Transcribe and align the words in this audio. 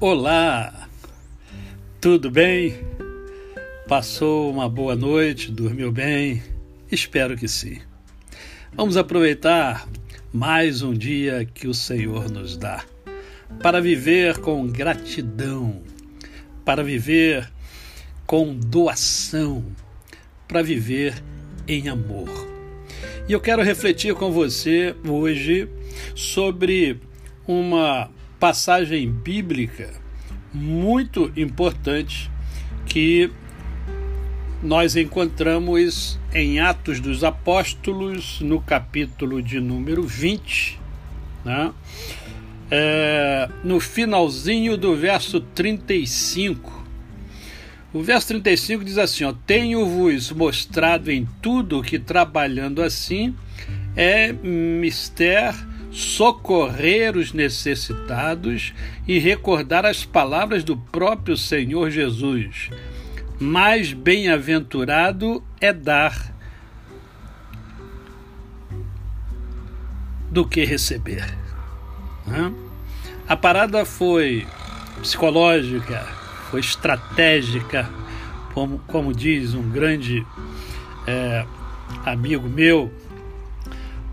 Olá, 0.00 0.88
tudo 2.00 2.30
bem? 2.30 2.72
Passou 3.88 4.48
uma 4.48 4.68
boa 4.68 4.94
noite, 4.94 5.50
dormiu 5.50 5.90
bem? 5.90 6.40
Espero 6.88 7.36
que 7.36 7.48
sim. 7.48 7.80
Vamos 8.72 8.96
aproveitar 8.96 9.88
mais 10.32 10.82
um 10.82 10.94
dia 10.94 11.44
que 11.52 11.66
o 11.66 11.74
Senhor 11.74 12.30
nos 12.30 12.56
dá 12.56 12.84
para 13.60 13.80
viver 13.80 14.38
com 14.38 14.68
gratidão, 14.68 15.82
para 16.64 16.84
viver 16.84 17.50
com 18.24 18.54
doação, 18.54 19.64
para 20.46 20.62
viver 20.62 21.20
em 21.66 21.88
amor. 21.88 22.30
E 23.28 23.32
eu 23.32 23.40
quero 23.40 23.64
refletir 23.64 24.14
com 24.14 24.30
você 24.30 24.94
hoje 25.04 25.68
sobre 26.14 27.00
uma 27.48 28.08
passagem 28.38 29.10
bíblica 29.10 29.90
muito 30.52 31.32
importante 31.36 32.30
que 32.86 33.30
nós 34.62 34.96
encontramos 34.96 36.18
em 36.32 36.58
Atos 36.58 37.00
dos 37.00 37.22
Apóstolos, 37.22 38.40
no 38.40 38.60
capítulo 38.60 39.40
de 39.40 39.60
número 39.60 40.02
20, 40.02 40.78
né? 41.44 41.72
É, 42.70 43.48
no 43.64 43.80
finalzinho 43.80 44.76
do 44.76 44.94
verso 44.96 45.40
35. 45.40 46.86
O 47.94 48.02
verso 48.02 48.28
35 48.28 48.84
diz 48.84 48.98
assim: 48.98 49.24
Tenho-vos 49.46 50.30
mostrado 50.32 51.10
em 51.10 51.26
tudo 51.40 51.82
que 51.82 51.98
trabalhando 51.98 52.82
assim 52.82 53.34
é 53.96 54.32
mister 54.32 55.54
socorrer 55.90 57.16
os 57.16 57.32
necessitados 57.32 58.74
e 59.06 59.18
recordar 59.18 59.86
as 59.86 60.04
palavras 60.04 60.62
do 60.62 60.76
próprio 60.76 61.36
Senhor 61.36 61.90
Jesus. 61.90 62.70
Mais 63.40 63.92
bem-aventurado 63.92 65.42
é 65.60 65.72
dar 65.72 66.34
do 70.30 70.46
que 70.46 70.64
receber. 70.64 71.24
A 73.26 73.36
parada 73.36 73.84
foi 73.84 74.46
psicológica, 75.00 76.06
foi 76.50 76.60
estratégica, 76.60 77.88
como, 78.52 78.78
como 78.86 79.14
diz 79.14 79.54
um 79.54 79.70
grande 79.70 80.26
é, 81.06 81.46
amigo 82.04 82.48
meu, 82.48 82.92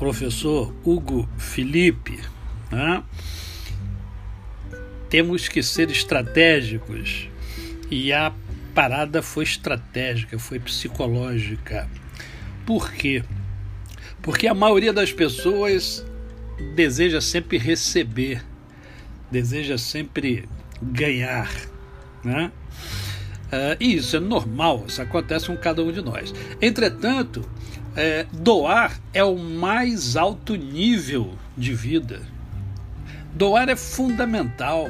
professor 0.00 0.74
Hugo 0.82 1.28
Felipe, 1.36 2.18
né? 2.72 3.04
temos 5.10 5.46
que 5.46 5.62
ser 5.62 5.90
estratégicos 5.90 7.28
e 7.90 8.10
a 8.10 8.32
parada 8.74 9.20
foi 9.20 9.44
estratégica, 9.44 10.38
foi 10.38 10.58
psicológica. 10.58 11.86
Por 12.64 12.90
quê? 12.90 13.22
Porque 14.22 14.48
a 14.48 14.54
maioria 14.54 14.90
das 14.90 15.12
pessoas 15.12 16.02
deseja 16.74 17.20
sempre 17.20 17.58
receber, 17.58 18.42
deseja 19.30 19.76
sempre 19.76 20.48
ganhar, 20.80 21.50
né? 22.24 22.50
Uh, 23.52 23.76
e 23.78 23.96
isso 23.96 24.16
é 24.16 24.20
normal, 24.20 24.84
isso 24.88 25.02
acontece 25.02 25.48
com 25.48 25.56
cada 25.58 25.82
um 25.82 25.92
de 25.92 26.00
nós. 26.00 26.32
Entretanto, 26.62 27.44
é, 27.96 28.26
doar 28.32 29.00
é 29.12 29.24
o 29.24 29.36
mais 29.36 30.16
alto 30.16 30.54
nível 30.54 31.34
de 31.56 31.74
vida. 31.74 32.22
Doar 33.34 33.68
é 33.68 33.76
fundamental. 33.76 34.88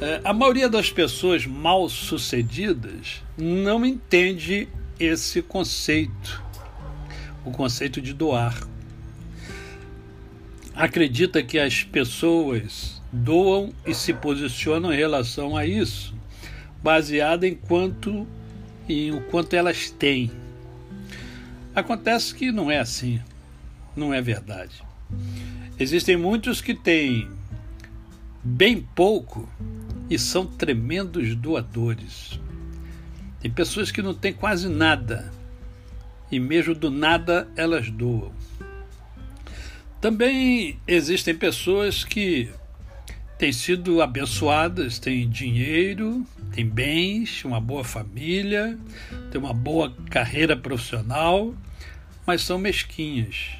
É, 0.00 0.20
a 0.24 0.32
maioria 0.32 0.68
das 0.68 0.90
pessoas 0.90 1.46
mal 1.46 1.88
sucedidas 1.88 3.22
não 3.36 3.84
entende 3.84 4.68
esse 4.98 5.42
conceito, 5.42 6.42
o 7.44 7.50
conceito 7.50 8.00
de 8.00 8.12
doar. 8.12 8.58
Acredita 10.74 11.42
que 11.42 11.58
as 11.58 11.82
pessoas 11.82 13.02
doam 13.12 13.72
e 13.86 13.94
se 13.94 14.14
posicionam 14.14 14.92
em 14.92 14.96
relação 14.96 15.56
a 15.56 15.66
isso, 15.66 16.14
baseado 16.82 17.44
em 17.44 17.54
quanto 17.54 18.26
em 18.88 19.12
o 19.12 19.20
quanto 19.20 19.54
elas 19.54 19.90
têm 19.90 20.30
Acontece 21.74 22.34
que 22.34 22.50
não 22.50 22.70
é 22.70 22.78
assim, 22.78 23.20
não 23.96 24.12
é 24.12 24.20
verdade. 24.20 24.82
Existem 25.78 26.16
muitos 26.16 26.60
que 26.60 26.74
têm 26.74 27.30
bem 28.42 28.80
pouco 28.94 29.48
e 30.08 30.18
são 30.18 30.44
tremendos 30.44 31.34
doadores. 31.36 32.40
Tem 33.40 33.50
pessoas 33.50 33.90
que 33.90 34.02
não 34.02 34.12
têm 34.12 34.32
quase 34.32 34.68
nada 34.68 35.32
e, 36.30 36.38
mesmo 36.40 36.74
do 36.74 36.90
nada, 36.90 37.48
elas 37.56 37.88
doam. 37.88 38.32
Também 40.00 40.78
existem 40.86 41.34
pessoas 41.34 42.04
que 42.04 42.50
têm 43.38 43.52
sido 43.52 44.02
abençoadas, 44.02 44.98
têm 44.98 45.28
dinheiro, 45.28 46.26
têm 46.52 46.68
bens, 46.68 47.44
uma 47.44 47.60
boa 47.60 47.84
família, 47.84 48.78
têm 49.30 49.40
uma 49.40 49.54
boa 49.54 49.94
carreira 50.10 50.56
profissional, 50.56 51.54
mas 52.26 52.42
são 52.42 52.58
mesquinhas 52.58 53.56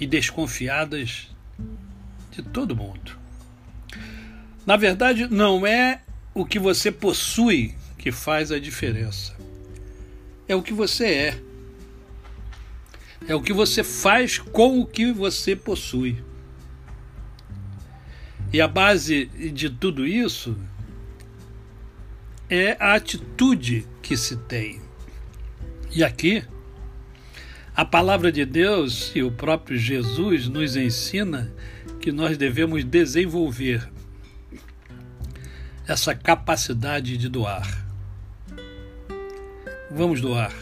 e 0.00 0.06
desconfiadas 0.06 1.28
de 2.30 2.42
todo 2.42 2.76
mundo. 2.76 3.18
Na 4.66 4.76
verdade, 4.76 5.26
não 5.28 5.66
é 5.66 6.02
o 6.34 6.44
que 6.44 6.58
você 6.58 6.92
possui 6.92 7.74
que 7.96 8.12
faz 8.12 8.52
a 8.52 8.58
diferença. 8.58 9.34
É 10.46 10.54
o 10.54 10.62
que 10.62 10.72
você 10.72 11.06
é. 11.06 11.40
É 13.26 13.34
o 13.34 13.42
que 13.42 13.52
você 13.52 13.82
faz 13.82 14.38
com 14.38 14.80
o 14.80 14.86
que 14.86 15.12
você 15.12 15.56
possui. 15.56 16.22
E 18.52 18.60
a 18.60 18.68
base 18.68 19.26
de 19.26 19.68
tudo 19.68 20.06
isso 20.06 20.56
é 22.48 22.76
a 22.80 22.94
atitude 22.94 23.86
que 24.02 24.16
se 24.16 24.36
tem. 24.36 24.80
E 25.94 26.02
aqui, 26.02 26.44
a 27.74 27.84
palavra 27.84 28.32
de 28.32 28.44
Deus 28.44 29.12
e 29.14 29.22
o 29.22 29.30
próprio 29.30 29.78
Jesus 29.78 30.48
nos 30.48 30.76
ensina 30.76 31.52
que 32.00 32.10
nós 32.10 32.36
devemos 32.36 32.84
desenvolver 32.84 33.88
essa 35.86 36.14
capacidade 36.14 37.16
de 37.16 37.28
doar. 37.28 37.86
Vamos 39.90 40.20
doar. 40.20 40.52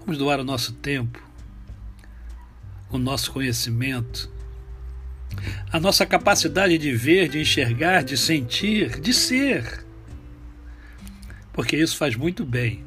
Vamos 0.00 0.16
doar 0.16 0.40
o 0.40 0.44
nosso 0.44 0.72
tempo, 0.72 1.22
o 2.90 2.98
nosso 2.98 3.30
conhecimento, 3.30 4.30
a 5.70 5.78
nossa 5.78 6.06
capacidade 6.06 6.78
de 6.78 6.92
ver, 6.92 7.28
de 7.28 7.40
enxergar, 7.40 8.02
de 8.02 8.16
sentir, 8.16 8.98
de 9.00 9.12
ser. 9.12 9.84
Porque 11.52 11.76
isso 11.76 11.96
faz 11.96 12.16
muito 12.16 12.44
bem 12.44 12.84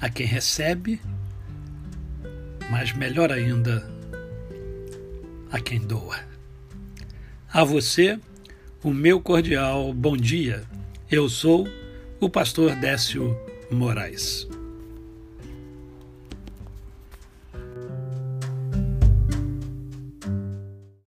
a 0.00 0.08
quem 0.08 0.26
recebe, 0.26 1.00
mas 2.70 2.92
melhor 2.92 3.30
ainda 3.30 3.88
a 5.50 5.60
quem 5.60 5.80
doa. 5.80 6.18
A 7.52 7.62
você, 7.62 8.18
o 8.82 8.92
meu 8.92 9.20
cordial 9.20 9.92
bom 9.92 10.16
dia. 10.16 10.64
Eu 11.10 11.28
sou 11.28 11.68
o 12.18 12.28
pastor 12.28 12.74
Décio 12.76 13.36
Moraes. 13.70 14.48